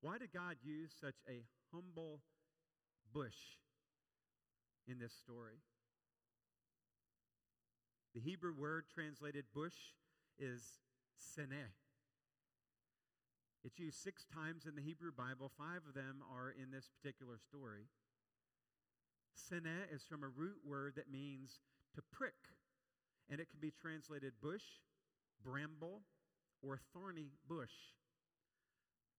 Why 0.00 0.18
did 0.18 0.32
God 0.32 0.56
use 0.62 0.92
such 1.00 1.16
a 1.28 1.44
humble 1.72 2.20
bush 3.12 3.58
in 4.86 4.98
this 4.98 5.12
story? 5.12 5.58
The 8.14 8.20
Hebrew 8.20 8.54
word 8.54 8.84
translated 8.92 9.44
bush 9.54 9.74
is 10.38 10.78
seneh. 11.18 11.74
It's 13.64 13.78
used 13.78 13.98
six 14.02 14.24
times 14.24 14.66
in 14.66 14.76
the 14.76 14.82
Hebrew 14.82 15.10
Bible. 15.10 15.50
Five 15.58 15.82
of 15.88 15.94
them 15.94 16.22
are 16.32 16.50
in 16.50 16.70
this 16.70 16.88
particular 16.88 17.38
story. 17.38 17.88
Seneh 19.36 19.92
is 19.92 20.04
from 20.04 20.22
a 20.22 20.28
root 20.28 20.58
word 20.64 20.94
that 20.96 21.10
means 21.10 21.60
to 21.94 22.02
prick, 22.12 22.34
and 23.28 23.40
it 23.40 23.50
can 23.50 23.60
be 23.60 23.70
translated 23.70 24.32
bush, 24.40 24.62
bramble, 25.44 26.02
or 26.62 26.78
thorny 26.92 27.32
bush. 27.48 27.97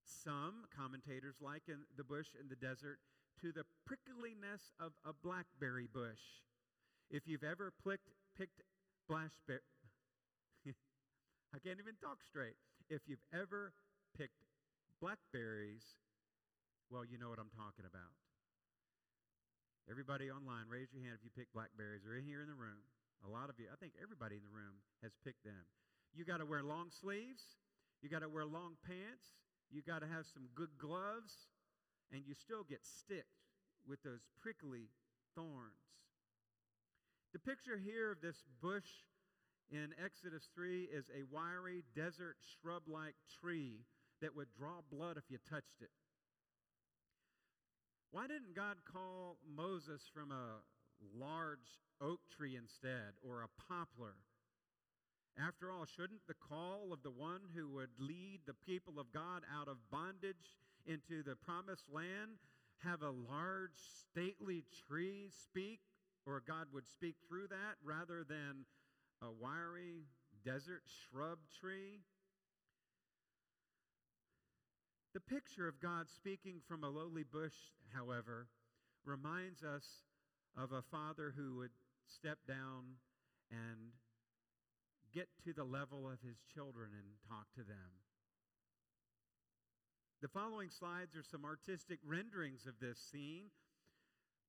Some 0.09 0.65
commentators 0.73 1.37
liken 1.37 1.85
the 1.93 2.03
bush 2.03 2.33
in 2.33 2.49
the 2.49 2.57
desert 2.57 2.97
to 3.41 3.53
the 3.53 3.63
prickliness 3.85 4.73
of 4.81 4.91
a 5.05 5.13
blackberry 5.13 5.85
bush. 5.85 6.41
If 7.13 7.29
you've 7.29 7.45
ever 7.45 7.71
picked, 7.85 8.09
picked 8.33 8.61
blackberry, 9.07 9.61
I 11.53 11.61
can't 11.61 11.77
even 11.77 11.93
talk 12.01 12.25
straight. 12.25 12.57
If 12.89 13.05
you've 13.05 13.23
ever 13.29 13.71
picked 14.17 14.41
blackberries, 14.97 15.85
well, 16.89 17.05
you 17.05 17.21
know 17.21 17.29
what 17.29 17.37
I'm 17.37 17.53
talking 17.53 17.85
about. 17.85 18.17
Everybody 19.89 20.29
online, 20.29 20.65
raise 20.69 20.89
your 20.93 21.05
hand 21.05 21.17
if 21.17 21.23
you 21.25 21.33
pick 21.33 21.49
blackberries 21.53 22.05
or 22.05 22.17
in 22.17 22.25
here 22.25 22.41
in 22.41 22.49
the 22.49 22.57
room. 22.57 22.81
A 23.25 23.29
lot 23.29 23.49
of 23.49 23.57
you, 23.61 23.69
I 23.69 23.77
think 23.77 23.93
everybody 24.01 24.37
in 24.37 24.45
the 24.45 24.53
room 24.53 24.81
has 25.01 25.13
picked 25.21 25.45
them. 25.45 25.69
You 26.13 26.25
got 26.25 26.41
to 26.41 26.47
wear 26.49 26.61
long 26.61 26.89
sleeves, 26.89 27.57
you 28.01 28.09
got 28.09 28.21
to 28.21 28.29
wear 28.29 28.45
long 28.45 28.77
pants, 28.85 29.37
you 29.71 29.81
got 29.81 30.01
to 30.01 30.07
have 30.07 30.25
some 30.33 30.49
good 30.55 30.77
gloves, 30.77 31.47
and 32.11 32.21
you 32.25 32.33
still 32.33 32.63
get 32.63 32.85
sticked 32.85 33.45
with 33.87 34.01
those 34.03 34.25
prickly 34.41 34.89
thorns. 35.35 35.89
The 37.33 37.39
picture 37.39 37.77
here 37.77 38.11
of 38.11 38.21
this 38.21 38.43
bush 38.61 39.05
in 39.71 39.93
Exodus 40.03 40.49
3 40.55 40.89
is 40.91 41.05
a 41.13 41.23
wiry 41.31 41.83
desert 41.95 42.37
shrub 42.41 42.83
like 42.87 43.15
tree 43.39 43.85
that 44.21 44.35
would 44.35 44.47
draw 44.57 44.81
blood 44.91 45.17
if 45.17 45.23
you 45.29 45.37
touched 45.49 45.81
it. 45.81 45.91
Why 48.11 48.25
didn't 48.25 48.55
God 48.55 48.77
call 48.91 49.37
Moses 49.45 50.01
from 50.11 50.31
a 50.31 50.61
large 51.15 51.77
oak 52.01 52.19
tree 52.35 52.55
instead 52.55 53.13
or 53.21 53.43
a 53.43 53.61
poplar? 53.67 54.15
After 55.39 55.71
all, 55.71 55.85
shouldn't 55.85 56.27
the 56.27 56.33
call 56.33 56.91
of 56.91 57.01
the 57.01 57.11
one 57.11 57.41
who 57.55 57.69
would 57.69 57.91
lead 57.97 58.41
the 58.45 58.53
people 58.53 58.99
of 58.99 59.13
God 59.13 59.43
out 59.55 59.69
of 59.69 59.77
bondage 59.89 60.57
into 60.85 61.23
the 61.23 61.35
promised 61.35 61.85
land 61.91 62.39
have 62.79 63.01
a 63.01 63.09
large, 63.09 63.77
stately 64.11 64.63
tree 64.87 65.29
speak, 65.29 65.79
or 66.25 66.43
God 66.45 66.67
would 66.73 66.87
speak 66.87 67.15
through 67.27 67.47
that 67.47 67.75
rather 67.83 68.23
than 68.27 68.65
a 69.21 69.31
wiry 69.31 70.03
desert 70.43 70.83
shrub 70.85 71.39
tree? 71.59 72.01
The 75.13 75.19
picture 75.21 75.67
of 75.67 75.79
God 75.79 76.09
speaking 76.09 76.61
from 76.67 76.83
a 76.83 76.89
lowly 76.89 77.23
bush, 77.23 77.55
however, 77.93 78.47
reminds 79.05 79.63
us 79.63 79.85
of 80.57 80.71
a 80.71 80.81
father 80.81 81.33
who 81.35 81.55
would 81.57 81.71
step 82.07 82.39
down 82.47 82.95
and 83.51 83.91
get 85.13 85.27
to 85.45 85.53
the 85.53 85.63
level 85.63 86.07
of 86.07 86.21
his 86.21 86.37
children 86.53 86.91
and 86.93 87.05
talk 87.27 87.47
to 87.55 87.63
them. 87.63 88.03
The 90.21 90.27
following 90.27 90.69
slides 90.69 91.15
are 91.15 91.23
some 91.23 91.45
artistic 91.45 91.99
renderings 92.05 92.67
of 92.67 92.79
this 92.81 92.99
scene. 92.99 93.51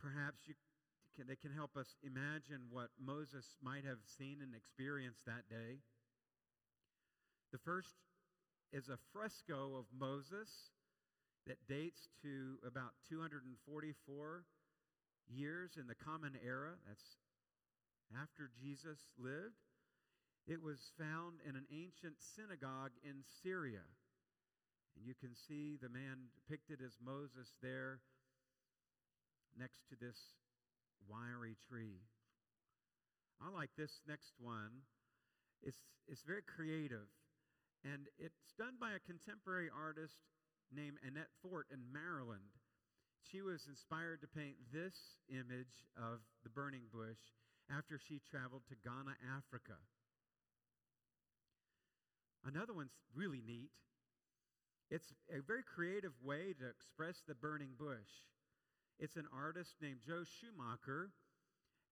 Perhaps 0.01 0.43
you 0.47 0.55
can, 1.15 1.27
they 1.29 1.37
can 1.37 1.53
help 1.53 1.77
us 1.77 1.95
imagine 2.03 2.67
what 2.71 2.89
Moses 2.99 3.55
might 3.63 3.85
have 3.85 4.03
seen 4.19 4.39
and 4.43 4.55
experienced 4.55 5.25
that 5.27 5.49
day. 5.49 5.79
The 7.53 7.59
first 7.59 7.95
is 8.73 8.89
a 8.89 8.99
fresco 9.13 9.77
of 9.79 9.87
Moses 9.97 10.51
that 11.47 11.59
dates 11.69 12.09
to 12.23 12.59
about 12.67 12.95
244 13.09 14.45
years 15.29 15.79
in 15.79 15.87
the 15.87 15.95
Common 15.95 16.35
Era. 16.45 16.75
That's 16.87 17.17
after 18.15 18.51
Jesus 18.61 18.99
lived. 19.19 19.70
It 20.47 20.63
was 20.63 20.93
found 20.99 21.41
in 21.47 21.57
an 21.57 21.67
ancient 21.71 22.17
synagogue 22.19 22.93
in 23.05 23.23
Syria. 23.43 23.85
And 24.97 25.07
you 25.07 25.15
can 25.15 25.35
see 25.35 25.77
the 25.81 25.89
man 25.89 26.33
depicted 26.35 26.81
as 26.85 26.99
Moses 27.05 27.53
there 27.63 28.01
next 29.59 29.89
to 29.91 29.97
this 29.97 30.19
wiry 31.09 31.57
tree. 31.69 32.03
I 33.41 33.49
like 33.49 33.71
this 33.77 34.03
next 34.07 34.35
one. 34.39 34.85
It's, 35.63 35.81
it's 36.09 36.23
very 36.23 36.43
creative. 36.43 37.09
And 37.85 38.09
it's 38.19 38.53
done 38.59 38.77
by 38.81 38.93
a 38.93 39.07
contemporary 39.09 39.71
artist 39.73 40.21
named 40.69 41.01
Annette 41.01 41.33
Fort 41.41 41.67
in 41.73 41.81
Maryland. 41.93 42.61
She 43.25 43.41
was 43.41 43.67
inspired 43.69 44.21
to 44.21 44.29
paint 44.29 44.57
this 44.73 45.17
image 45.29 45.89
of 45.97 46.21
the 46.45 46.51
burning 46.51 46.89
bush 46.93 47.21
after 47.71 47.99
she 47.99 48.21
traveled 48.29 48.63
to 48.69 48.77
Ghana, 48.85 49.17
Africa. 49.25 49.79
Another 52.45 52.73
one's 52.73 52.97
really 53.15 53.43
neat. 53.47 53.71
It's 54.91 55.13
a 55.31 55.41
very 55.41 55.63
creative 55.63 56.13
way 56.25 56.55
to 56.59 56.69
express 56.69 57.23
the 57.27 57.35
burning 57.35 57.77
bush. 57.79 58.27
It's 58.99 59.17
an 59.17 59.29
artist 59.33 59.75
named 59.81 60.01
Joe 60.07 60.25
Schumacher, 60.25 61.11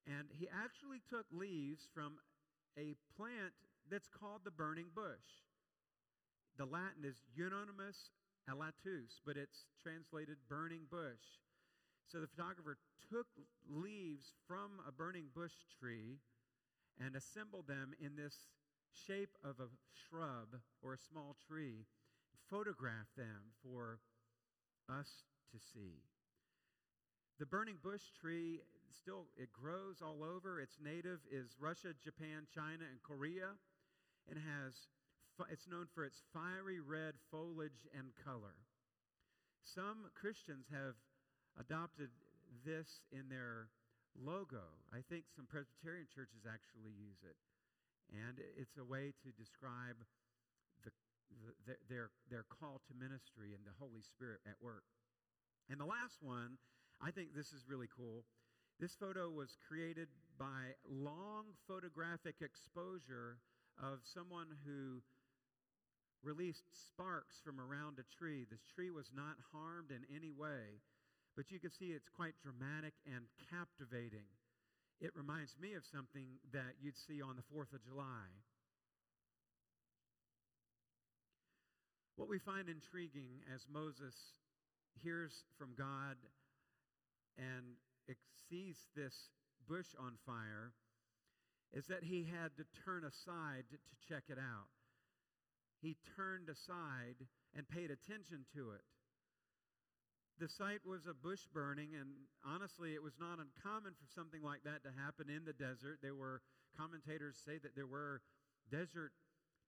and 0.06 0.28
he 0.32 0.48
actually 0.48 1.00
took 1.08 1.26
leaves 1.30 1.86
from 1.94 2.18
a 2.76 2.96
plant 3.16 3.54
that's 3.90 4.08
called 4.08 4.42
the 4.44 4.50
burning 4.50 4.90
bush. 4.94 5.46
The 6.58 6.66
Latin 6.66 7.04
is 7.04 7.22
Euonymus 7.36 8.10
elatus, 8.50 9.20
but 9.24 9.36
it's 9.36 9.66
translated 9.82 10.36
burning 10.48 10.88
bush. 10.90 11.38
So 12.10 12.18
the 12.20 12.26
photographer 12.26 12.78
took 13.12 13.26
leaves 13.68 14.32
from 14.46 14.80
a 14.86 14.92
burning 14.92 15.28
bush 15.34 15.52
tree 15.78 16.18
and 16.98 17.14
assembled 17.14 17.68
them 17.68 17.92
in 18.00 18.16
this 18.16 18.34
shape 19.06 19.36
of 19.44 19.60
a 19.60 19.70
shrub 19.92 20.58
or 20.82 20.94
a 20.94 21.06
small 21.10 21.36
tree, 21.46 21.86
and 22.32 22.40
photographed 22.50 23.16
them 23.16 23.54
for 23.62 24.00
us 24.88 25.24
to 25.52 25.58
see. 25.58 26.02
The 27.38 27.46
burning 27.46 27.78
bush 27.82 28.02
tree 28.20 28.60
still 28.90 29.26
it 29.36 29.52
grows 29.52 30.02
all 30.02 30.24
over. 30.24 30.60
Its 30.60 30.76
native 30.82 31.20
is 31.30 31.54
Russia, 31.60 31.94
Japan, 32.02 32.46
China, 32.52 32.82
and 32.90 33.02
Korea, 33.02 33.54
and 34.28 34.38
has 34.38 34.74
it's 35.46 35.70
known 35.70 35.86
for 35.94 36.04
its 36.04 36.18
fiery 36.34 36.80
red 36.82 37.14
foliage 37.30 37.86
and 37.94 38.10
color. 38.26 38.58
Some 39.62 40.10
Christians 40.18 40.66
have 40.74 40.98
adopted 41.54 42.10
this 42.66 43.06
in 43.12 43.30
their 43.30 43.70
logo. 44.18 44.66
I 44.90 45.06
think 45.06 45.30
some 45.30 45.46
Presbyterian 45.46 46.10
churches 46.10 46.42
actually 46.42 46.90
use 46.98 47.22
it. 47.22 47.38
And 48.12 48.40
it's 48.56 48.76
a 48.78 48.84
way 48.84 49.12
to 49.22 49.28
describe 49.36 50.00
the, 50.84 50.90
the, 51.66 51.76
their, 51.88 52.10
their 52.30 52.44
call 52.48 52.80
to 52.88 52.96
ministry 52.96 53.52
and 53.52 53.64
the 53.64 53.76
Holy 53.78 54.00
Spirit 54.00 54.40
at 54.48 54.56
work. 54.60 54.84
And 55.68 55.78
the 55.78 55.88
last 55.88 56.22
one, 56.22 56.56
I 57.00 57.10
think 57.10 57.34
this 57.36 57.52
is 57.52 57.68
really 57.68 57.88
cool. 57.92 58.24
This 58.80 58.94
photo 58.94 59.28
was 59.28 59.58
created 59.68 60.08
by 60.38 60.78
long 60.88 61.52
photographic 61.66 62.36
exposure 62.40 63.38
of 63.76 64.00
someone 64.06 64.48
who 64.64 65.02
released 66.22 66.64
sparks 66.72 67.36
from 67.44 67.60
around 67.60 67.98
a 67.98 68.06
tree. 68.16 68.46
This 68.48 68.64
tree 68.74 68.90
was 68.90 69.10
not 69.14 69.36
harmed 69.52 69.90
in 69.90 70.02
any 70.14 70.30
way, 70.30 70.82
but 71.36 71.50
you 71.50 71.58
can 71.58 71.70
see 71.70 71.86
it's 71.86 72.08
quite 72.08 72.34
dramatic 72.42 72.94
and 73.06 73.26
captivating. 73.50 74.26
It 75.00 75.12
reminds 75.14 75.54
me 75.60 75.74
of 75.74 75.84
something 75.86 76.26
that 76.52 76.74
you'd 76.80 76.98
see 76.98 77.22
on 77.22 77.36
the 77.36 77.46
4th 77.54 77.72
of 77.72 77.84
July. 77.84 78.26
What 82.16 82.28
we 82.28 82.38
find 82.38 82.68
intriguing 82.68 83.42
as 83.54 83.64
Moses 83.72 84.14
hears 85.02 85.44
from 85.56 85.74
God 85.78 86.16
and 87.38 87.78
sees 88.50 88.76
this 88.96 89.14
bush 89.68 89.86
on 90.00 90.14
fire 90.26 90.72
is 91.72 91.86
that 91.86 92.02
he 92.02 92.24
had 92.24 92.56
to 92.56 92.64
turn 92.84 93.04
aside 93.04 93.64
to 93.70 94.08
check 94.08 94.24
it 94.28 94.38
out 94.38 94.72
he 95.80 95.96
turned 96.16 96.48
aside 96.48 97.26
and 97.54 97.68
paid 97.68 97.90
attention 97.90 98.44
to 98.54 98.72
it. 98.72 98.82
The 100.38 100.48
sight 100.48 100.86
was 100.86 101.06
a 101.06 101.14
bush 101.14 101.50
burning, 101.52 101.98
and 101.98 102.14
honestly, 102.46 102.94
it 102.94 103.02
was 103.02 103.18
not 103.18 103.42
uncommon 103.42 103.98
for 103.98 104.06
something 104.06 104.42
like 104.42 104.62
that 104.62 104.86
to 104.86 104.94
happen 104.94 105.26
in 105.26 105.44
the 105.44 105.52
desert. 105.52 105.98
There 106.00 106.14
were 106.14 106.42
commentators 106.78 107.42
say 107.44 107.58
that 107.58 107.74
there 107.74 107.90
were 107.90 108.22
desert 108.70 109.10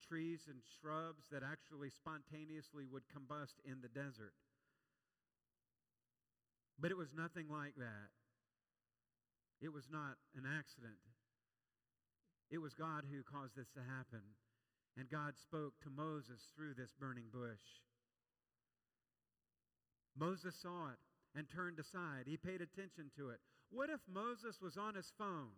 trees 0.06 0.46
and 0.46 0.62
shrubs 0.78 1.26
that 1.32 1.42
actually 1.42 1.90
spontaneously 1.90 2.86
would 2.86 3.02
combust 3.10 3.58
in 3.66 3.82
the 3.82 3.90
desert. 3.90 4.32
But 6.78 6.90
it 6.90 6.96
was 6.96 7.12
nothing 7.12 7.50
like 7.50 7.74
that. 7.76 8.14
It 9.60 9.72
was 9.72 9.90
not 9.90 10.16
an 10.38 10.46
accident. 10.46 11.02
It 12.50 12.58
was 12.58 12.74
God 12.74 13.04
who 13.10 13.22
caused 13.22 13.56
this 13.56 13.70
to 13.74 13.80
happen. 13.80 14.22
And 14.96 15.10
God 15.10 15.34
spoke 15.36 15.74
to 15.82 15.90
Moses 15.90 16.40
through 16.56 16.74
this 16.74 16.94
burning 16.98 17.28
bush. 17.32 17.82
Moses 20.18 20.54
saw 20.60 20.90
it 20.90 21.00
and 21.34 21.48
turned 21.48 21.78
aside. 21.78 22.26
He 22.26 22.36
paid 22.36 22.60
attention 22.60 23.10
to 23.16 23.30
it. 23.30 23.40
What 23.70 23.90
if 23.90 24.00
Moses 24.10 24.60
was 24.60 24.76
on 24.76 24.94
his 24.94 25.12
phone, 25.16 25.54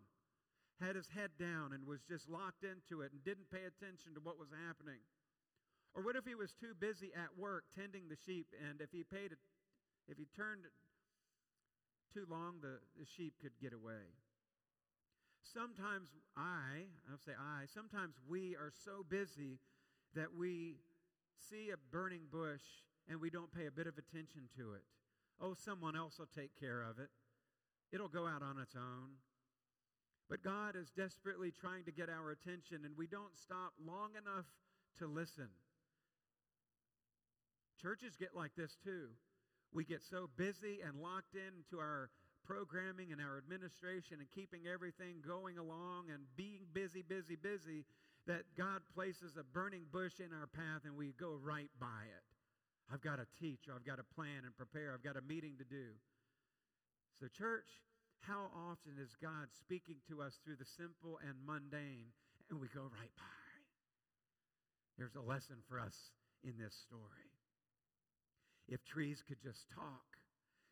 had 0.80 0.96
his 0.96 1.08
head 1.08 1.30
down, 1.38 1.72
and 1.72 1.86
was 1.86 2.02
just 2.02 2.28
locked 2.28 2.64
into 2.64 3.02
it 3.02 3.12
and 3.12 3.24
didn't 3.24 3.50
pay 3.50 3.64
attention 3.64 4.14
to 4.14 4.20
what 4.20 4.38
was 4.38 4.48
happening? 4.66 5.00
Or 5.94 6.02
what 6.02 6.16
if 6.16 6.24
he 6.24 6.34
was 6.34 6.52
too 6.52 6.74
busy 6.78 7.12
at 7.14 7.38
work 7.38 7.64
tending 7.74 8.08
the 8.08 8.16
sheep, 8.16 8.46
and 8.68 8.80
if 8.80 8.90
he 8.92 9.04
paid, 9.04 9.32
if 10.08 10.18
he 10.18 10.26
turned 10.36 10.64
too 12.12 12.26
long, 12.28 12.60
the, 12.60 12.80
the 12.98 13.06
sheep 13.16 13.34
could 13.40 13.52
get 13.60 13.72
away? 13.72 14.12
Sometimes 15.42 16.08
I, 16.36 16.88
I'll 17.10 17.18
say 17.24 17.32
I, 17.38 17.64
sometimes 17.72 18.14
we 18.28 18.56
are 18.56 18.72
so 18.84 19.04
busy 19.08 19.58
that 20.14 20.34
we 20.36 20.76
see 21.50 21.70
a 21.70 21.76
burning 21.90 22.22
bush 22.30 22.62
and 23.08 23.20
we 23.20 23.30
don't 23.30 23.52
pay 23.54 23.66
a 23.66 23.70
bit 23.70 23.86
of 23.86 23.98
attention 23.98 24.48
to 24.56 24.74
it. 24.74 24.82
Oh, 25.40 25.54
someone 25.54 25.96
else 25.96 26.18
will 26.18 26.30
take 26.34 26.58
care 26.58 26.82
of 26.82 26.98
it. 26.98 27.08
It'll 27.92 28.08
go 28.08 28.26
out 28.26 28.42
on 28.42 28.58
its 28.58 28.74
own. 28.76 29.18
But 30.30 30.42
God 30.42 30.76
is 30.76 30.90
desperately 30.90 31.50
trying 31.50 31.84
to 31.84 31.92
get 31.92 32.08
our 32.08 32.30
attention, 32.30 32.84
and 32.84 32.96
we 32.96 33.06
don't 33.06 33.36
stop 33.36 33.72
long 33.84 34.10
enough 34.16 34.46
to 34.98 35.06
listen. 35.06 35.48
Churches 37.80 38.16
get 38.16 38.34
like 38.34 38.52
this 38.56 38.76
too. 38.82 39.08
We 39.74 39.84
get 39.84 40.02
so 40.02 40.30
busy 40.36 40.80
and 40.86 41.02
locked 41.02 41.34
into 41.34 41.80
our 41.80 42.10
programming 42.46 43.12
and 43.12 43.20
our 43.20 43.38
administration 43.38 44.18
and 44.20 44.30
keeping 44.30 44.66
everything 44.72 45.16
going 45.26 45.58
along 45.58 46.10
and 46.12 46.24
being 46.36 46.66
busy, 46.72 47.02
busy, 47.02 47.36
busy 47.36 47.84
that 48.26 48.42
God 48.56 48.82
places 48.94 49.36
a 49.36 49.44
burning 49.44 49.84
bush 49.90 50.20
in 50.20 50.32
our 50.32 50.46
path 50.46 50.82
and 50.84 50.96
we 50.96 51.12
go 51.18 51.38
right 51.42 51.70
by 51.80 52.04
it. 52.06 52.31
I've 52.90 53.02
got 53.02 53.16
to 53.16 53.26
teach, 53.40 53.68
or 53.68 53.74
I've 53.74 53.86
got 53.86 53.96
to 53.96 54.14
plan 54.14 54.44
and 54.44 54.56
prepare, 54.56 54.92
I've 54.94 55.04
got 55.04 55.16
a 55.16 55.22
meeting 55.22 55.54
to 55.58 55.64
do. 55.64 55.92
So, 57.20 57.28
church, 57.28 57.68
how 58.20 58.50
often 58.54 58.98
is 58.98 59.14
God 59.20 59.50
speaking 59.54 59.96
to 60.08 60.22
us 60.22 60.38
through 60.42 60.56
the 60.56 60.68
simple 60.78 61.18
and 61.22 61.34
mundane 61.46 62.10
and 62.50 62.60
we 62.60 62.68
go 62.68 62.82
right 62.82 63.14
by? 63.18 63.42
There's 64.98 65.16
a 65.16 65.24
lesson 65.24 65.56
for 65.68 65.80
us 65.80 65.94
in 66.44 66.54
this 66.58 66.74
story. 66.86 67.30
If 68.68 68.84
trees 68.84 69.22
could 69.26 69.42
just 69.42 69.66
talk, 69.74 70.06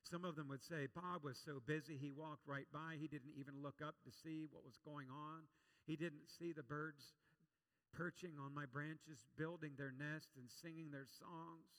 some 0.06 0.24
of 0.24 0.36
them 0.36 0.48
would 0.48 0.62
say, 0.62 0.86
Bob 0.94 1.22
was 1.22 1.38
so 1.44 1.62
busy, 1.66 1.98
he 1.98 2.10
walked 2.10 2.46
right 2.46 2.66
by. 2.72 2.96
He 2.98 3.06
didn't 3.06 3.34
even 3.38 3.62
look 3.62 3.78
up 3.84 3.94
to 4.04 4.10
see 4.10 4.46
what 4.50 4.64
was 4.64 4.78
going 4.84 5.06
on. 5.10 5.46
He 5.86 5.96
didn't 5.96 6.30
see 6.38 6.52
the 6.52 6.62
birds 6.62 7.14
perching 7.92 8.38
on 8.38 8.54
my 8.54 8.66
branches, 8.66 9.26
building 9.36 9.74
their 9.76 9.92
nests 9.94 10.34
and 10.38 10.46
singing 10.62 10.90
their 10.90 11.06
songs. 11.18 11.70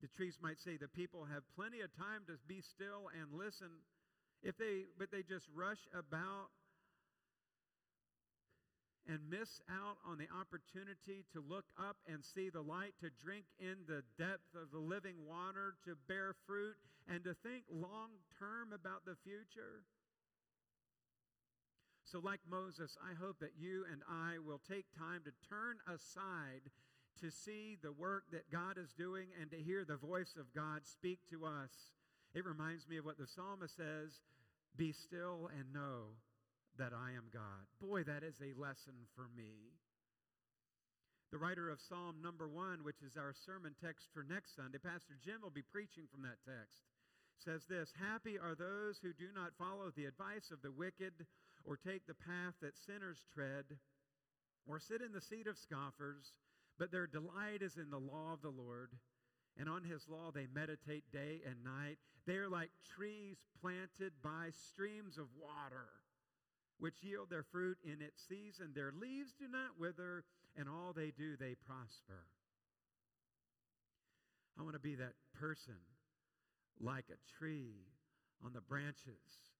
The 0.00 0.08
trees 0.08 0.38
might 0.40 0.60
say, 0.60 0.76
The 0.76 0.88
people 0.88 1.26
have 1.26 1.42
plenty 1.56 1.80
of 1.80 1.94
time 1.96 2.22
to 2.26 2.38
be 2.46 2.60
still 2.60 3.10
and 3.18 3.32
listen. 3.32 3.82
If 4.42 4.56
they, 4.56 4.86
but 4.98 5.10
they 5.10 5.22
just 5.22 5.46
rush 5.54 5.82
about 5.92 6.54
and 9.08 9.18
miss 9.30 9.60
out 9.72 9.96
on 10.06 10.18
the 10.18 10.28
opportunity 10.28 11.24
to 11.32 11.40
look 11.40 11.64
up 11.80 11.96
and 12.06 12.22
see 12.22 12.50
the 12.50 12.60
light, 12.60 12.92
to 13.00 13.08
drink 13.24 13.46
in 13.58 13.88
the 13.88 14.04
depth 14.20 14.52
of 14.54 14.70
the 14.70 14.78
living 14.78 15.16
water, 15.26 15.74
to 15.86 15.96
bear 16.06 16.36
fruit, 16.46 16.76
and 17.08 17.24
to 17.24 17.34
think 17.42 17.64
long 17.72 18.10
term 18.38 18.70
about 18.72 19.06
the 19.06 19.16
future. 19.24 19.82
So, 22.04 22.20
like 22.20 22.40
Moses, 22.48 22.96
I 23.00 23.14
hope 23.16 23.38
that 23.40 23.56
you 23.58 23.84
and 23.90 24.02
I 24.08 24.38
will 24.38 24.60
take 24.68 24.86
time 24.96 25.22
to 25.24 25.32
turn 25.48 25.76
aside 25.88 26.68
to 27.20 27.30
see 27.30 27.76
the 27.82 27.92
work 27.92 28.24
that 28.32 28.50
God 28.50 28.78
is 28.78 28.92
doing 28.92 29.28
and 29.40 29.50
to 29.50 29.56
hear 29.56 29.84
the 29.84 29.96
voice 29.96 30.34
of 30.38 30.54
God 30.54 30.86
speak 30.86 31.20
to 31.30 31.44
us. 31.44 31.92
It 32.34 32.44
reminds 32.44 32.88
me 32.88 32.96
of 32.98 33.04
what 33.04 33.18
the 33.18 33.26
psalmist 33.26 33.76
says 33.76 34.20
Be 34.76 34.92
still 34.92 35.50
and 35.56 35.72
know 35.72 36.18
that 36.78 36.92
I 36.94 37.12
am 37.12 37.26
God. 37.32 37.66
Boy, 37.80 38.04
that 38.04 38.22
is 38.22 38.40
a 38.40 38.58
lesson 38.58 38.94
for 39.14 39.26
me. 39.36 39.74
The 41.30 41.38
writer 41.38 41.68
of 41.68 41.80
Psalm 41.80 42.22
number 42.22 42.48
one, 42.48 42.80
which 42.84 43.02
is 43.04 43.18
our 43.18 43.34
sermon 43.34 43.74
text 43.76 44.08
for 44.14 44.24
next 44.24 44.56
Sunday, 44.56 44.78
Pastor 44.78 45.18
Jim 45.20 45.42
will 45.42 45.52
be 45.52 45.60
preaching 45.60 46.08
from 46.08 46.22
that 46.22 46.40
text, 46.46 46.88
says 47.36 47.66
this 47.68 47.92
Happy 48.00 48.38
are 48.38 48.54
those 48.54 48.96
who 49.02 49.12
do 49.12 49.28
not 49.34 49.52
follow 49.58 49.92
the 49.92 50.06
advice 50.06 50.48
of 50.50 50.62
the 50.62 50.72
wicked, 50.72 51.26
or 51.66 51.76
take 51.76 52.06
the 52.06 52.16
path 52.16 52.54
that 52.62 52.78
sinners 52.80 53.26
tread, 53.34 53.76
or 54.64 54.80
sit 54.80 55.02
in 55.02 55.12
the 55.12 55.20
seat 55.20 55.46
of 55.46 55.58
scoffers, 55.58 56.32
but 56.78 56.90
their 56.90 57.06
delight 57.06 57.62
is 57.62 57.76
in 57.76 57.90
the 57.90 57.98
law 57.98 58.32
of 58.32 58.42
the 58.42 58.50
Lord. 58.50 58.90
And 59.58 59.68
on 59.68 59.82
his 59.82 60.06
law 60.08 60.30
they 60.32 60.46
meditate 60.54 61.04
day 61.12 61.40
and 61.44 61.64
night. 61.64 61.98
They 62.26 62.36
are 62.36 62.48
like 62.48 62.70
trees 62.96 63.38
planted 63.60 64.12
by 64.22 64.50
streams 64.50 65.18
of 65.18 65.26
water 65.40 65.88
which 66.78 67.02
yield 67.02 67.28
their 67.30 67.42
fruit 67.42 67.78
in 67.84 68.00
its 68.00 68.22
season. 68.28 68.70
Their 68.74 68.92
leaves 68.92 69.34
do 69.38 69.48
not 69.48 69.78
wither, 69.78 70.24
and 70.56 70.68
all 70.68 70.92
they 70.92 71.10
do, 71.10 71.36
they 71.36 71.54
prosper. 71.66 72.26
I 74.58 74.62
want 74.62 74.74
to 74.74 74.80
be 74.80 74.94
that 74.96 75.14
person 75.38 75.78
like 76.80 77.06
a 77.10 77.38
tree 77.38 77.86
on 78.44 78.52
the 78.52 78.60
branches 78.60 79.52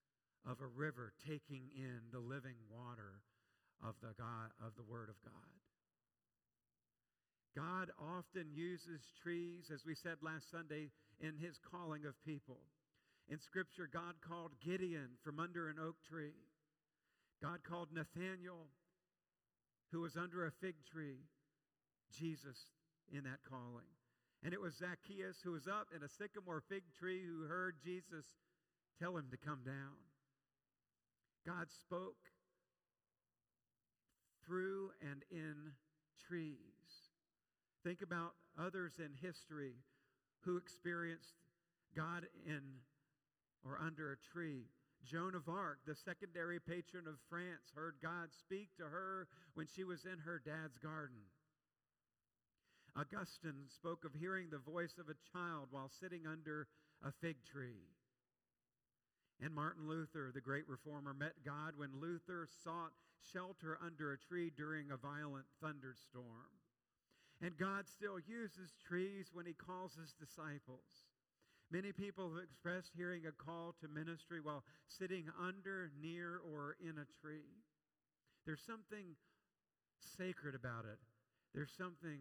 of 0.48 0.60
a 0.60 0.66
river 0.66 1.12
taking 1.26 1.70
in 1.76 2.00
the 2.12 2.20
living 2.20 2.56
water 2.70 3.22
of 3.84 3.94
the 4.00 4.14
God 4.18 4.50
of 4.64 4.74
the 4.76 4.82
word 4.82 5.08
of 5.08 5.20
God. 5.22 5.67
God 7.56 7.90
often 7.98 8.46
uses 8.52 9.00
trees 9.22 9.70
as 9.72 9.84
we 9.84 9.94
said 9.94 10.18
last 10.22 10.50
Sunday 10.50 10.90
in 11.20 11.36
his 11.36 11.58
calling 11.70 12.04
of 12.04 12.14
people. 12.24 12.58
In 13.28 13.40
scripture 13.40 13.88
God 13.92 14.14
called 14.26 14.52
Gideon 14.64 15.10
from 15.22 15.38
under 15.38 15.68
an 15.68 15.76
oak 15.80 15.96
tree. 16.08 16.34
God 17.42 17.60
called 17.68 17.88
Nathanael, 17.92 18.68
who 19.92 20.00
was 20.00 20.16
under 20.16 20.46
a 20.46 20.50
fig 20.50 20.76
tree, 20.90 21.26
Jesus 22.12 22.58
in 23.12 23.24
that 23.24 23.44
calling. 23.48 23.86
And 24.42 24.52
it 24.52 24.60
was 24.60 24.76
Zacchaeus 24.76 25.38
who 25.42 25.52
was 25.52 25.66
up 25.66 25.88
in 25.94 26.02
a 26.02 26.08
sycamore 26.08 26.62
fig 26.68 26.84
tree 26.98 27.22
who 27.26 27.48
heard 27.48 27.76
Jesus 27.82 28.24
tell 29.00 29.16
him 29.16 29.26
to 29.30 29.36
come 29.36 29.60
down. 29.64 29.98
God 31.46 31.66
spoke 31.80 32.16
through 34.46 34.90
and 35.02 35.22
in 35.30 35.72
trees. 36.26 36.77
Think 37.88 38.02
about 38.02 38.34
others 38.60 38.92
in 38.98 39.16
history 39.16 39.72
who 40.44 40.58
experienced 40.58 41.40
God 41.96 42.26
in 42.44 42.60
or 43.64 43.80
under 43.80 44.12
a 44.12 44.20
tree. 44.30 44.68
Joan 45.06 45.34
of 45.34 45.48
Arc, 45.48 45.78
the 45.86 45.94
secondary 45.94 46.60
patron 46.60 47.08
of 47.08 47.14
France, 47.30 47.72
heard 47.74 47.94
God 48.02 48.28
speak 48.38 48.76
to 48.76 48.84
her 48.84 49.26
when 49.54 49.66
she 49.74 49.84
was 49.84 50.04
in 50.04 50.18
her 50.18 50.38
dad's 50.44 50.76
garden. 50.76 51.16
Augustine 52.94 53.64
spoke 53.74 54.04
of 54.04 54.12
hearing 54.12 54.50
the 54.50 54.70
voice 54.70 54.98
of 55.00 55.08
a 55.08 55.16
child 55.32 55.68
while 55.70 55.88
sitting 55.88 56.26
under 56.26 56.68
a 57.02 57.10
fig 57.22 57.36
tree. 57.50 57.88
And 59.40 59.54
Martin 59.54 59.88
Luther, 59.88 60.30
the 60.34 60.42
great 60.42 60.68
reformer, 60.68 61.14
met 61.14 61.42
God 61.42 61.72
when 61.74 61.98
Luther 61.98 62.46
sought 62.62 62.92
shelter 63.32 63.78
under 63.82 64.12
a 64.12 64.18
tree 64.18 64.52
during 64.54 64.90
a 64.90 64.98
violent 64.98 65.46
thunderstorm. 65.62 66.52
And 67.40 67.56
God 67.56 67.86
still 67.88 68.18
uses 68.18 68.74
trees 68.86 69.30
when 69.32 69.46
he 69.46 69.54
calls 69.54 69.94
his 69.94 70.12
disciples. 70.18 71.06
Many 71.70 71.92
people 71.92 72.34
have 72.34 72.42
expressed 72.42 72.92
hearing 72.96 73.26
a 73.26 73.32
call 73.32 73.74
to 73.80 73.88
ministry 73.88 74.40
while 74.40 74.64
sitting 74.88 75.24
under, 75.38 75.90
near, 76.00 76.40
or 76.52 76.76
in 76.80 76.96
a 76.98 77.06
tree. 77.20 77.62
There's 78.46 78.62
something 78.66 79.14
sacred 80.16 80.54
about 80.54 80.84
it, 80.84 80.98
there's 81.54 81.72
something 81.76 82.18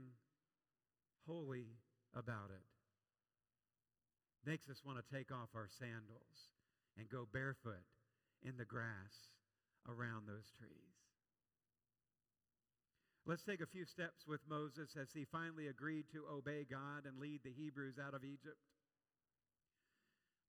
holy 1.25 1.79
about 2.13 2.51
it. 2.51 2.65
Makes 4.45 4.69
us 4.69 4.81
want 4.85 4.99
to 4.99 5.15
take 5.15 5.31
off 5.31 5.49
our 5.55 5.69
sandals 5.79 6.51
and 6.97 7.09
go 7.09 7.27
barefoot 7.31 7.83
in 8.43 8.57
the 8.57 8.65
grass 8.65 9.31
around 9.87 10.27
those 10.27 10.51
trees. 10.57 10.95
Let's 13.27 13.43
take 13.43 13.59
a 13.59 13.67
few 13.67 13.83
steps 13.83 14.23
with 14.25 14.39
Moses 14.47 14.95
as 14.95 15.11
he 15.13 15.27
finally 15.27 15.67
agreed 15.67 16.05
to 16.15 16.23
obey 16.31 16.63
God 16.63 17.03
and 17.03 17.19
lead 17.19 17.41
the 17.43 17.51
Hebrews 17.51 17.99
out 17.99 18.13
of 18.13 18.23
Egypt. 18.23 18.55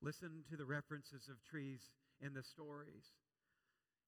Listen 0.01 0.47
to 0.49 0.57
the 0.57 0.65
references 0.65 1.27
of 1.27 1.43
trees 1.43 1.91
in 2.23 2.35
the 2.35 2.45
stories. 2.47 3.11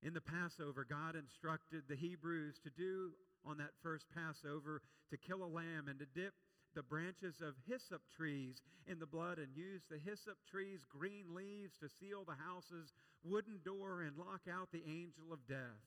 In 0.05 0.15
the 0.15 0.23
Passover, 0.23 0.87
God 0.89 1.17
instructed 1.17 1.83
the 1.89 1.99
Hebrews 1.99 2.61
to 2.63 2.71
do 2.71 3.11
on 3.45 3.59
that 3.59 3.75
first 3.83 4.07
Passover 4.15 4.83
to 5.11 5.19
kill 5.19 5.43
a 5.43 5.51
lamb 5.51 5.91
and 5.91 5.99
to 5.99 6.07
dip 6.07 6.35
the 6.77 6.87
branches 6.87 7.43
of 7.43 7.59
hyssop 7.67 8.03
trees 8.15 8.63
in 8.87 9.01
the 9.01 9.11
blood 9.11 9.39
and 9.39 9.51
use 9.57 9.83
the 9.91 9.99
hyssop 9.99 10.39
trees' 10.49 10.87
green 10.87 11.35
leaves 11.35 11.75
to 11.83 11.91
seal 11.99 12.23
the 12.23 12.39
house's 12.39 12.95
wooden 13.25 13.59
door 13.65 14.03
and 14.03 14.17
lock 14.17 14.43
out 14.47 14.71
the 14.71 14.87
angel 14.87 15.33
of 15.33 15.43
death. 15.49 15.83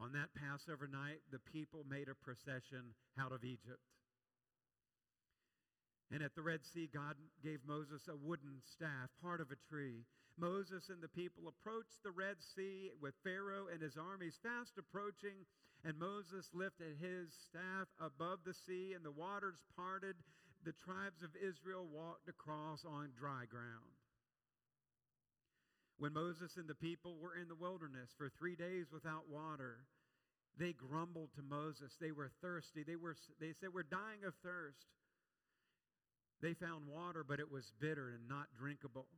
On 0.00 0.12
that 0.12 0.32
Passover 0.32 0.88
night, 0.88 1.20
the 1.30 1.44
people 1.52 1.84
made 1.84 2.08
a 2.08 2.16
procession 2.16 2.96
out 3.20 3.32
of 3.32 3.44
Egypt. 3.44 3.84
And 6.10 6.22
at 6.22 6.34
the 6.34 6.42
Red 6.42 6.64
Sea, 6.64 6.88
God 6.92 7.14
gave 7.44 7.60
Moses 7.68 8.08
a 8.08 8.16
wooden 8.16 8.64
staff, 8.64 9.12
part 9.22 9.40
of 9.40 9.52
a 9.52 9.60
tree. 9.68 10.06
Moses 10.38 10.88
and 10.88 11.02
the 11.02 11.12
people 11.12 11.46
approached 11.46 12.02
the 12.02 12.10
Red 12.10 12.40
Sea 12.40 12.90
with 13.00 13.14
Pharaoh 13.22 13.68
and 13.70 13.82
his 13.82 14.00
armies 14.00 14.40
fast 14.42 14.72
approaching. 14.78 15.44
And 15.84 15.98
Moses 15.98 16.48
lifted 16.52 16.96
his 16.96 17.28
staff 17.48 17.88
above 18.00 18.40
the 18.44 18.56
sea, 18.56 18.92
and 18.96 19.04
the 19.04 19.12
waters 19.12 19.62
parted. 19.76 20.16
The 20.64 20.76
tribes 20.84 21.22
of 21.22 21.36
Israel 21.36 21.86
walked 21.92 22.28
across 22.28 22.84
on 22.84 23.12
dry 23.16 23.44
ground. 23.48 23.92
When 26.00 26.16
Moses 26.16 26.56
and 26.56 26.64
the 26.66 26.74
people 26.74 27.20
were 27.20 27.36
in 27.36 27.46
the 27.46 27.60
wilderness 27.60 28.08
for 28.16 28.32
three 28.32 28.56
days 28.56 28.86
without 28.90 29.28
water, 29.28 29.84
they 30.56 30.72
grumbled 30.72 31.28
to 31.36 31.42
Moses. 31.44 31.92
They 32.00 32.10
were 32.10 32.32
thirsty. 32.40 32.82
They, 32.82 32.96
were, 32.96 33.16
they 33.38 33.52
said, 33.60 33.68
We're 33.74 33.84
dying 33.84 34.24
of 34.26 34.32
thirst. 34.42 34.88
They 36.40 36.54
found 36.54 36.88
water, 36.88 37.20
but 37.20 37.38
it 37.38 37.52
was 37.52 37.70
bitter 37.78 38.16
and 38.16 38.26
not 38.26 38.48
drinkable. 38.56 39.12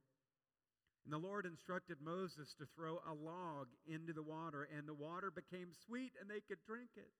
And 1.07 1.15
the 1.15 1.23
Lord 1.23 1.47
instructed 1.47 1.99
Moses 2.03 2.51
to 2.59 2.67
throw 2.75 2.99
a 3.07 3.15
log 3.15 3.69
into 3.87 4.13
the 4.13 4.27
water, 4.27 4.67
and 4.77 4.83
the 4.83 4.95
water 4.95 5.31
became 5.31 5.71
sweet, 5.87 6.19
and 6.21 6.29
they 6.29 6.43
could 6.43 6.59
drink 6.67 6.91
it. 6.97 7.15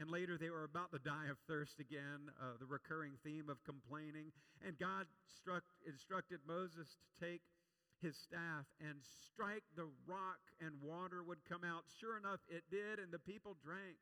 And 0.00 0.08
later 0.08 0.38
they 0.40 0.48
were 0.48 0.64
about 0.64 0.92
to 0.92 0.98
die 0.98 1.28
of 1.28 1.36
thirst 1.46 1.76
again, 1.78 2.32
uh, 2.40 2.56
the 2.58 2.66
recurring 2.66 3.20
theme 3.22 3.52
of 3.52 3.62
complaining. 3.64 4.32
And 4.66 4.78
God 4.78 5.04
struck, 5.28 5.62
instructed 5.86 6.40
Moses 6.48 6.88
to 6.88 7.26
take 7.26 7.42
his 8.04 8.20
staff 8.20 8.68
and 8.84 9.00
strike 9.32 9.64
the 9.74 9.88
rock, 10.06 10.44
and 10.60 10.76
water 10.84 11.24
would 11.24 11.48
come 11.48 11.64
out. 11.64 11.88
Sure 11.98 12.20
enough, 12.20 12.40
it 12.48 12.64
did, 12.70 13.00
and 13.00 13.10
the 13.10 13.18
people 13.18 13.56
drank. 13.64 13.96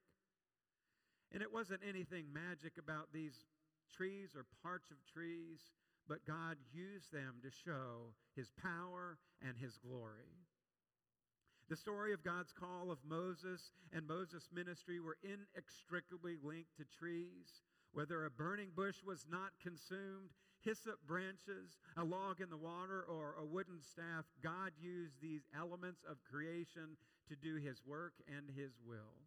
And 1.30 1.40
it 1.40 1.52
wasn't 1.52 1.86
anything 1.86 2.26
magic 2.34 2.74
about 2.76 3.14
these 3.14 3.46
trees 3.94 4.34
or 4.34 4.44
parts 4.62 4.90
of 4.90 4.98
trees, 5.06 5.70
but 6.08 6.26
God 6.26 6.56
used 6.74 7.12
them 7.12 7.38
to 7.42 7.50
show 7.64 8.12
his 8.34 8.50
power 8.60 9.18
and 9.40 9.56
his 9.56 9.78
glory. 9.78 10.42
The 11.70 11.76
story 11.76 12.12
of 12.12 12.24
God's 12.24 12.52
call 12.52 12.90
of 12.90 12.98
Moses 13.08 13.70
and 13.94 14.06
Moses' 14.06 14.50
ministry 14.52 15.00
were 15.00 15.16
inextricably 15.22 16.36
linked 16.42 16.76
to 16.76 16.84
trees. 16.98 17.62
Whether 17.92 18.24
a 18.24 18.30
burning 18.30 18.70
bush 18.74 18.96
was 19.06 19.26
not 19.30 19.52
consumed, 19.62 20.34
hyssop 20.64 20.98
branches, 21.06 21.78
a 21.96 22.04
log 22.04 22.40
in 22.40 22.50
the 22.50 22.56
water, 22.56 23.04
or 23.08 23.34
a 23.38 23.44
wooden 23.44 23.80
staff, 23.80 24.24
God 24.42 24.72
used 24.80 25.20
these 25.20 25.42
elements 25.56 26.02
of 26.08 26.22
creation 26.22 26.96
to 27.28 27.36
do 27.36 27.56
his 27.56 27.82
work 27.86 28.14
and 28.26 28.48
his 28.56 28.72
will. 28.86 29.26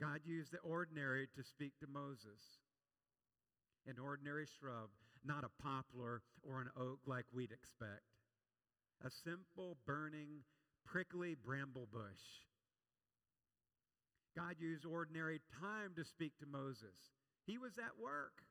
God 0.00 0.20
used 0.24 0.52
the 0.52 0.58
ordinary 0.58 1.28
to 1.36 1.42
speak 1.42 1.72
to 1.80 1.86
Moses 1.86 2.58
an 3.86 3.96
ordinary 4.02 4.46
shrub, 4.58 4.88
not 5.24 5.44
a 5.44 5.62
poplar 5.62 6.22
or 6.42 6.60
an 6.60 6.70
oak 6.76 7.00
like 7.06 7.26
we'd 7.32 7.52
expect. 7.52 8.02
A 9.04 9.10
simple, 9.10 9.76
burning, 9.86 10.44
prickly 10.86 11.34
bramble 11.34 11.88
bush. 11.92 12.44
God 14.36 14.56
used 14.58 14.84
ordinary 14.84 15.40
time 15.60 15.92
to 15.96 16.04
speak 16.04 16.32
to 16.38 16.46
Moses. 16.46 17.12
He 17.46 17.58
was 17.58 17.78
at 17.78 18.02
work. 18.02 18.42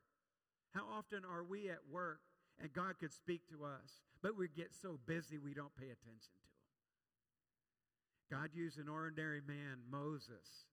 How 0.74 0.82
often 0.98 1.22
are 1.24 1.44
we 1.44 1.70
at 1.70 1.78
work 1.90 2.20
and 2.60 2.72
God 2.72 2.98
could 2.98 3.12
speak 3.12 3.42
to 3.50 3.64
us, 3.64 4.02
but 4.22 4.36
we 4.36 4.48
get 4.48 4.74
so 4.74 4.98
busy 5.06 5.38
we 5.38 5.54
don't 5.54 5.74
pay 5.76 5.86
attention 5.86 6.34
to 6.34 6.50
him? 8.34 8.40
God 8.42 8.50
used 8.52 8.78
an 8.78 8.88
ordinary 8.88 9.40
man, 9.46 9.78
Moses. 9.90 10.66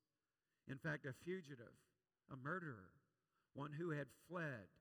In 0.68 0.78
fact, 0.78 1.06
a 1.06 1.14
fugitive, 1.24 1.78
a 2.32 2.36
murderer, 2.36 2.90
one 3.54 3.72
who 3.78 3.92
had 3.92 4.08
fled 4.28 4.72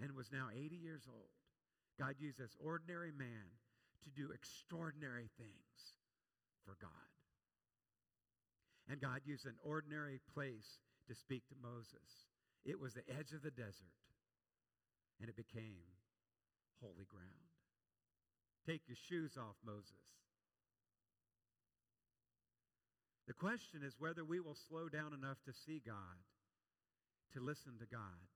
and 0.00 0.12
was 0.12 0.32
now 0.32 0.48
80 0.54 0.76
years 0.76 1.02
old. 1.08 1.28
God 1.98 2.14
used 2.18 2.38
this 2.38 2.56
ordinary 2.64 3.12
man 3.12 3.52
to 4.04 4.10
do 4.10 4.32
extraordinary 4.32 5.28
things 5.36 5.94
for 6.64 6.76
God. 6.80 6.90
And 8.88 9.00
God 9.00 9.20
used 9.24 9.44
an 9.44 9.56
ordinary 9.62 10.20
place 10.34 10.78
to 11.08 11.14
speak 11.14 11.46
to 11.48 11.54
Moses. 11.62 12.26
It 12.64 12.80
was 12.80 12.94
the 12.94 13.04
edge 13.18 13.32
of 13.32 13.42
the 13.42 13.50
desert, 13.50 13.92
and 15.20 15.28
it 15.28 15.36
became 15.36 15.84
holy 16.80 17.06
ground. 17.08 17.52
Take 18.66 18.82
your 18.88 18.96
shoes 18.96 19.36
off, 19.36 19.56
Moses. 19.64 20.16
The 23.26 23.34
question 23.34 23.82
is 23.84 23.94
whether 23.98 24.24
we 24.24 24.40
will 24.40 24.56
slow 24.68 24.88
down 24.88 25.12
enough 25.14 25.38
to 25.44 25.52
see 25.52 25.80
God 25.84 26.24
to 27.32 27.40
listen 27.40 27.78
to 27.78 27.86
God, 27.86 28.26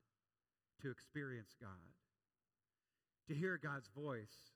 to 0.82 0.90
experience 0.90 1.54
God, 1.60 1.94
to 3.28 3.34
hear 3.34 3.58
God's 3.58 3.88
voice 3.88 4.52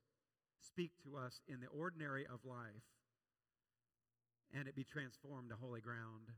speak 0.60 0.92
to 1.02 1.16
us 1.16 1.40
in 1.48 1.60
the 1.60 1.66
ordinary 1.68 2.26
of 2.26 2.44
life 2.44 2.86
and 4.54 4.66
it 4.66 4.76
be 4.76 4.84
transformed 4.84 5.50
to 5.50 5.56
holy 5.56 5.80
ground. 5.80 6.32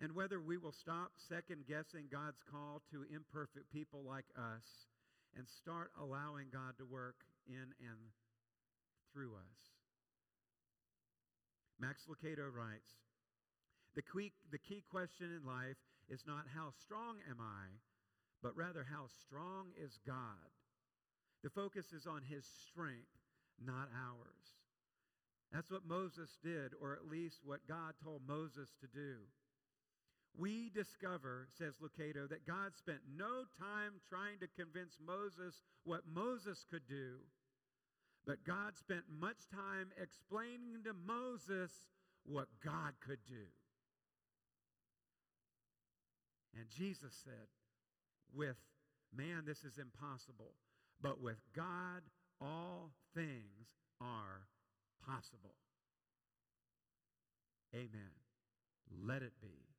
And 0.00 0.14
whether 0.14 0.40
we 0.40 0.58
will 0.58 0.72
stop 0.72 1.12
second 1.28 1.66
guessing 1.68 2.06
God's 2.10 2.42
call 2.50 2.82
to 2.90 3.04
imperfect 3.14 3.70
people 3.72 4.02
like 4.06 4.26
us 4.36 4.86
and 5.36 5.46
start 5.48 5.90
allowing 6.00 6.46
God 6.52 6.76
to 6.78 6.84
work 6.84 7.16
in 7.46 7.74
and 7.80 8.00
through 9.12 9.34
us. 9.34 9.58
Max 11.78 12.06
Lucado 12.08 12.46
writes 12.52 12.90
the 13.94 14.02
key, 14.02 14.32
the 14.50 14.58
key 14.58 14.82
question 14.90 15.28
in 15.36 15.46
life 15.46 15.76
is 16.08 16.24
not 16.26 16.46
how 16.54 16.70
strong 16.80 17.16
am 17.28 17.38
I, 17.40 17.68
but 18.42 18.56
rather 18.56 18.86
how 18.88 19.06
strong 19.26 19.68
is 19.76 19.98
God. 20.06 20.50
The 21.42 21.50
focus 21.50 21.92
is 21.92 22.06
on 22.06 22.22
his 22.22 22.44
strength, 22.70 23.12
not 23.60 23.88
ours. 23.92 24.56
That's 25.52 25.70
what 25.70 25.84
Moses 25.84 26.30
did, 26.42 26.72
or 26.80 26.94
at 26.94 27.10
least 27.10 27.40
what 27.44 27.66
God 27.68 27.94
told 28.02 28.22
Moses 28.26 28.70
to 28.80 28.86
do. 28.86 29.16
We 30.38 30.70
discover, 30.74 31.46
says 31.58 31.74
Lucado, 31.76 32.28
that 32.28 32.46
God 32.46 32.74
spent 32.76 33.00
no 33.16 33.44
time 33.58 34.00
trying 34.08 34.38
to 34.40 34.48
convince 34.48 34.96
Moses 35.04 35.62
what 35.84 36.02
Moses 36.12 36.64
could 36.70 36.86
do, 36.88 37.18
but 38.26 38.44
God 38.44 38.76
spent 38.76 39.02
much 39.20 39.48
time 39.52 39.90
explaining 40.00 40.84
to 40.84 40.94
Moses 40.94 41.70
what 42.24 42.48
God 42.64 42.94
could 43.06 43.18
do. 43.28 43.46
And 46.56 46.64
Jesus 46.70 47.14
said, 47.24 47.48
with 48.34 48.56
man, 49.14 49.44
this 49.46 49.64
is 49.64 49.78
impossible, 49.78 50.52
but 51.00 51.20
with 51.20 51.40
God, 51.54 52.02
all 52.40 52.92
things 53.14 53.68
are 54.00 54.46
possible. 55.06 55.54
Amen. 57.74 58.12
Let 59.04 59.22
it 59.22 59.32
be. 59.40 59.71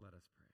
Let 0.00 0.14
us 0.14 0.28
pray. 0.36 0.47